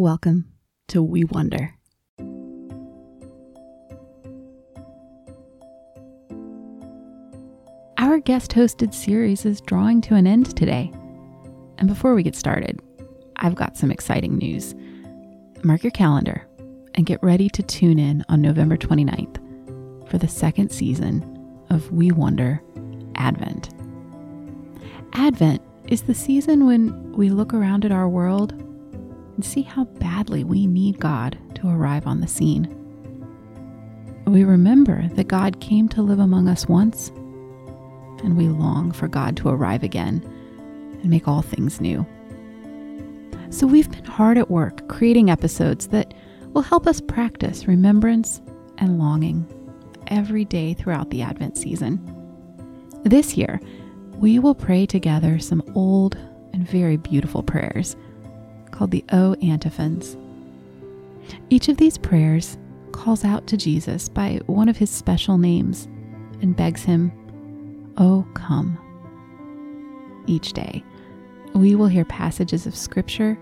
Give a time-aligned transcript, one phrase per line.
[0.00, 0.46] Welcome
[0.88, 1.74] to We Wonder.
[7.98, 10.90] Our guest hosted series is drawing to an end today.
[11.76, 12.80] And before we get started,
[13.36, 14.74] I've got some exciting news.
[15.64, 16.48] Mark your calendar
[16.94, 21.22] and get ready to tune in on November 29th for the second season
[21.68, 22.62] of We Wonder
[23.16, 23.68] Advent.
[25.12, 28.54] Advent is the season when we look around at our world
[29.40, 32.68] and see how badly we need God to arrive on the scene.
[34.26, 37.08] We remember that God came to live among us once,
[38.22, 40.22] and we long for God to arrive again
[41.00, 42.04] and make all things new.
[43.48, 46.12] So we've been hard at work creating episodes that
[46.52, 48.42] will help us practice remembrance
[48.76, 49.46] and longing
[50.08, 51.98] every day throughout the Advent season.
[53.04, 53.58] This year,
[54.16, 56.18] we will pray together some old
[56.52, 57.96] and very beautiful prayers
[58.80, 60.16] called the O antiphons.
[61.50, 62.56] Each of these prayers
[62.92, 65.84] calls out to Jesus by one of his special names
[66.40, 67.12] and begs him,
[67.98, 68.78] Oh, come.
[70.26, 70.82] Each day,
[71.54, 73.38] we will hear passages of Scripture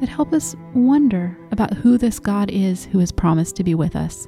[0.00, 3.94] that help us wonder about who this God is who has promised to be with
[3.94, 4.26] us.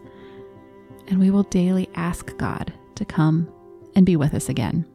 [1.08, 3.52] And we will daily ask God to come
[3.97, 4.86] and be with us again.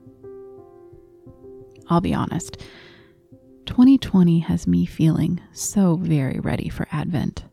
[1.89, 2.63] I'll be honest,
[3.69, 7.43] 2020 has me feeling so very ready for Advent.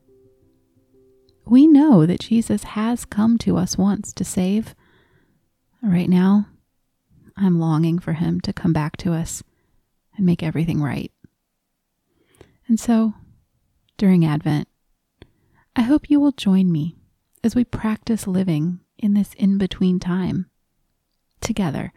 [1.44, 4.74] We know that Jesus has come to us once to save.
[5.82, 6.46] Right now,
[7.36, 9.42] I'm longing for him to come back to us
[10.16, 11.12] and make everything right.
[12.66, 13.12] And so,
[13.98, 14.68] during Advent,
[15.76, 16.96] I hope you will join me
[17.44, 20.46] as we practice living in this in between time.
[21.42, 21.92] Together,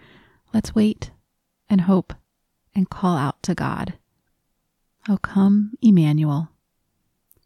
[0.54, 1.12] let's wait
[1.70, 2.14] and hope
[2.76, 3.94] and call out to God.
[5.12, 6.50] Oh, come, Emmanuel,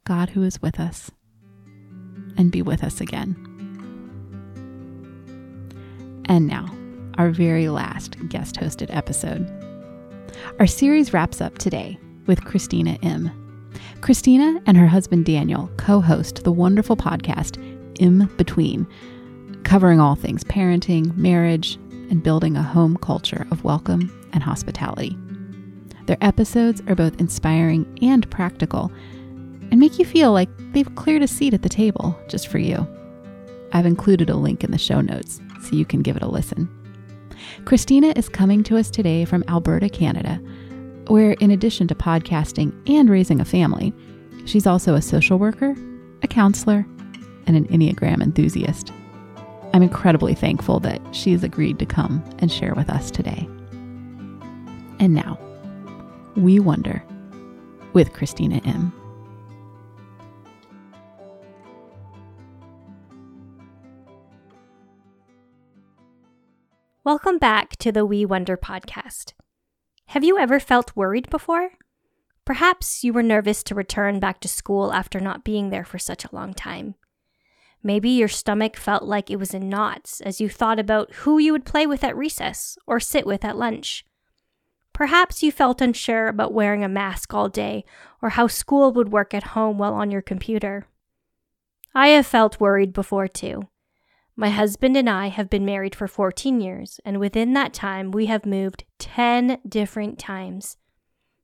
[0.03, 1.09] God who is with us,
[2.35, 3.37] and be with us again.
[6.25, 6.67] And now,
[7.17, 9.49] our very last guest hosted episode.
[10.59, 13.31] Our series wraps up today with Christina M.
[14.01, 17.55] Christina and her husband Daniel co host the wonderful podcast
[17.97, 18.85] In Between,
[19.63, 21.75] covering all things parenting, marriage,
[22.09, 25.17] and building a home culture of welcome and hospitality.
[26.05, 28.91] Their episodes are both inspiring and practical
[29.71, 32.87] and make you feel like they've cleared a seat at the table just for you.
[33.71, 36.69] I've included a link in the show notes so you can give it a listen.
[37.65, 40.35] Christina is coming to us today from Alberta, Canada,
[41.07, 43.93] where, in addition to podcasting and raising a family,
[44.45, 45.75] she's also a social worker,
[46.21, 46.85] a counselor,
[47.47, 48.91] and an Enneagram enthusiast.
[49.73, 53.47] I'm incredibly thankful that she's agreed to come and share with us today.
[54.99, 55.39] And now,
[56.35, 57.03] we Wonder
[57.93, 58.91] with Christina M.
[67.03, 69.33] Welcome back to the We Wonder podcast.
[70.07, 71.71] Have you ever felt worried before?
[72.45, 76.25] Perhaps you were nervous to return back to school after not being there for such
[76.25, 76.95] a long time.
[77.83, 81.51] Maybe your stomach felt like it was in knots as you thought about who you
[81.51, 84.05] would play with at recess or sit with at lunch.
[84.93, 87.83] Perhaps you felt unsure about wearing a mask all day
[88.21, 90.85] or how school would work at home while on your computer.
[91.95, 93.69] I have felt worried before too.
[94.35, 98.25] My husband and I have been married for 14 years, and within that time, we
[98.27, 100.77] have moved 10 different times.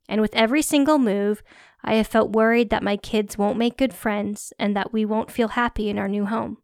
[0.08, 1.44] And with every single move,
[1.84, 5.31] I have felt worried that my kids won't make good friends and that we won't
[5.31, 6.58] feel happy in our new home.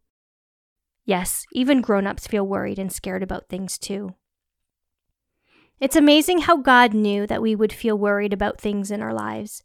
[1.04, 4.14] Yes, even grown ups feel worried and scared about things too.
[5.78, 9.62] It's amazing how God knew that we would feel worried about things in our lives.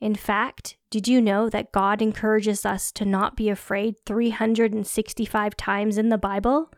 [0.00, 5.96] In fact, did you know that God encourages us to not be afraid 365 times
[5.96, 6.70] in the Bible?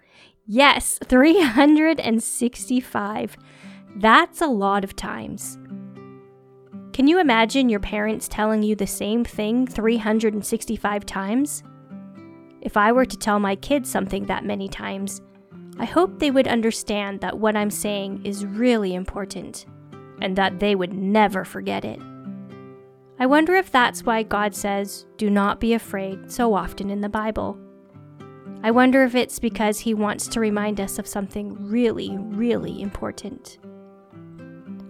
[0.47, 3.37] Yes, 365.
[3.97, 5.59] That's a lot of times.
[6.93, 11.65] Can you imagine your parents telling you the same thing 365 times?
[12.61, 15.21] If I were to tell my kids something that many times,
[15.79, 19.67] I hope they would understand that what I'm saying is really important
[20.21, 22.01] and that they would never forget it.
[23.21, 27.09] I wonder if that's why God says, do not be afraid so often in the
[27.09, 27.59] Bible.
[28.63, 33.59] I wonder if it's because He wants to remind us of something really, really important.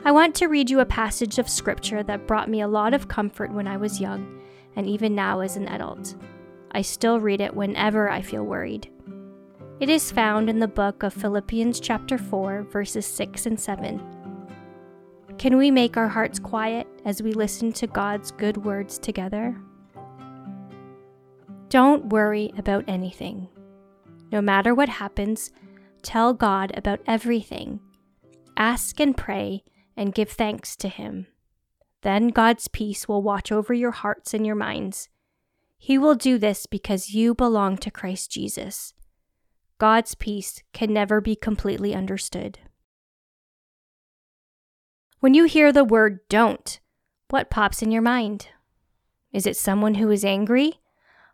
[0.04, 3.08] I want to read you a passage of Scripture that brought me a lot of
[3.08, 4.40] comfort when I was young,
[4.76, 6.14] and even now as an adult.
[6.70, 8.90] I still read it whenever I feel worried.
[9.80, 14.02] It is found in the book of Philippians, chapter 4, verses 6 and 7.
[15.38, 19.56] Can we make our hearts quiet as we listen to God's good words together?
[21.68, 23.48] Don't worry about anything.
[24.32, 25.52] No matter what happens,
[26.02, 27.78] tell God about everything.
[28.56, 29.62] Ask and pray
[29.96, 31.28] and give thanks to Him.
[32.02, 35.08] Then God's peace will watch over your hearts and your minds.
[35.78, 38.92] He will do this because you belong to Christ Jesus.
[39.78, 42.58] God's peace can never be completely understood.
[45.20, 46.80] When you hear the word don't,
[47.30, 48.48] what pops in your mind?
[49.32, 50.80] Is it someone who is angry?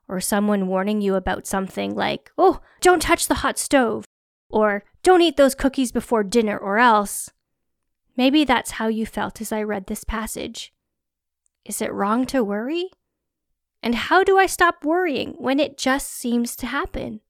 [0.06, 4.05] Or someone warning you about something like, oh, don't touch the hot stove?
[4.50, 7.31] Or don't eat those cookies before dinner or else?
[8.17, 10.75] Maybe that's how you felt as I read this passage.
[11.64, 12.91] Is it wrong to worry?
[13.82, 17.20] And how do I stop worrying when it just seems to happen?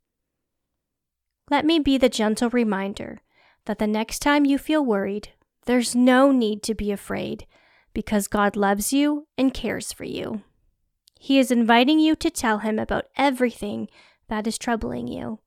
[1.50, 3.20] Let me be the gentle reminder
[3.66, 5.30] that the next time you feel worried,
[5.66, 7.46] there's no need to be afraid
[7.92, 10.42] because God loves you and cares for you.
[11.18, 13.88] He is inviting you to tell Him about everything
[14.28, 15.38] that is troubling you.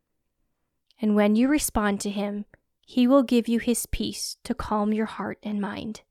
[0.99, 2.45] And when you respond to Him,
[2.81, 6.01] He will give you His peace to calm your heart and mind.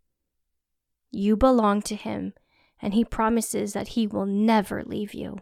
[1.10, 2.34] You belong to Him,
[2.80, 5.38] and He promises that He will never leave you.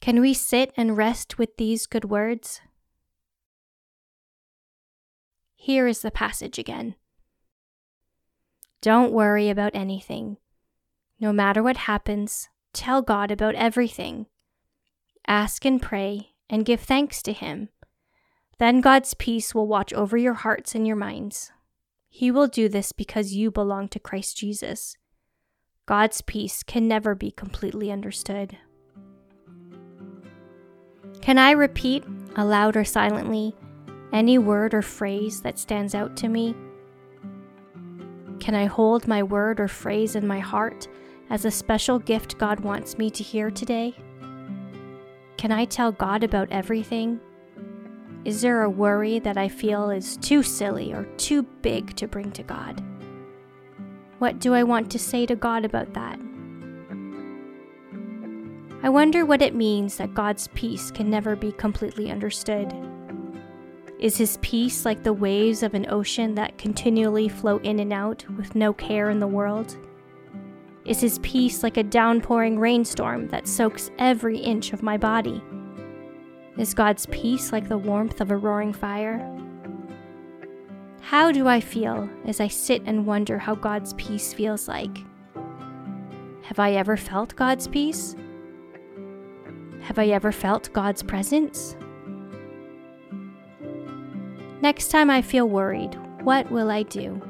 [0.00, 2.60] Can we sit and rest with these good words?
[5.54, 6.94] Here is the passage again.
[8.80, 10.36] Don't worry about anything.
[11.18, 14.26] No matter what happens, tell God about everything.
[15.26, 17.70] Ask and pray and give thanks to Him.
[18.58, 21.50] Then God's peace will watch over your hearts and your minds.
[22.08, 24.96] He will do this because you belong to Christ Jesus.
[25.84, 28.56] God's peace can never be completely understood.
[31.26, 32.04] Can I repeat,
[32.36, 33.52] aloud or silently,
[34.12, 36.54] any word or phrase that stands out to me?
[38.38, 40.86] Can I hold my word or phrase in my heart
[41.28, 43.96] as a special gift God wants me to hear today?
[45.36, 47.18] Can I tell God about everything?
[48.24, 52.30] Is there a worry that I feel is too silly or too big to bring
[52.30, 52.80] to God?
[54.20, 56.20] What do I want to say to God about that?
[58.86, 62.72] I wonder what it means that God's peace can never be completely understood.
[63.98, 68.24] Is his peace like the waves of an ocean that continually flow in and out
[68.36, 69.76] with no care in the world?
[70.84, 75.42] Is his peace like a downpouring rainstorm that soaks every inch of my body?
[76.56, 79.18] Is God's peace like the warmth of a roaring fire?
[81.00, 84.96] How do I feel as I sit and wonder how God's peace feels like?
[86.42, 88.14] Have I ever felt God's peace?
[89.86, 91.76] Have I ever felt God's presence?
[94.60, 97.22] Next time I feel worried, what will I do?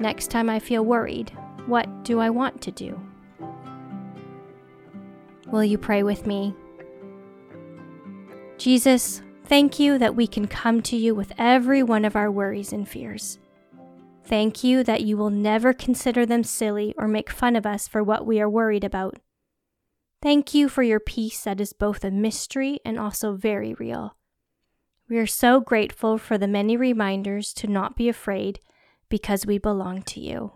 [0.00, 1.30] Next time I feel worried,
[1.66, 2.98] what do I want to do?
[5.48, 6.54] Will you pray with me?
[8.56, 12.72] Jesus, thank you that we can come to you with every one of our worries
[12.72, 13.38] and fears.
[14.24, 18.02] Thank you that you will never consider them silly or make fun of us for
[18.02, 19.18] what we are worried about.
[20.26, 24.16] Thank you for your peace that is both a mystery and also very real.
[25.08, 28.58] We are so grateful for the many reminders to not be afraid
[29.08, 30.50] because we belong to you.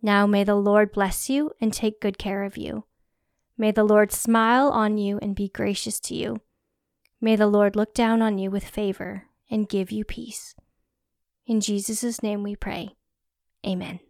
[0.00, 2.84] Now may the Lord bless you and take good care of you.
[3.58, 6.40] May the Lord smile on you and be gracious to you.
[7.20, 10.54] May the Lord look down on you with favor and give you peace.
[11.46, 12.96] In Jesus' name we pray.
[13.66, 14.00] Amen.